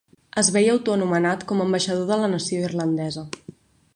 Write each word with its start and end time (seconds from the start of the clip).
Es 0.41 0.47
veia 0.53 0.71
autoanomenat 0.75 1.43
com 1.51 1.61
a 1.61 1.67
ambaixador 1.69 2.09
de 2.13 2.19
la 2.23 2.31
nació 2.33 2.65
irlandesa. 2.71 3.29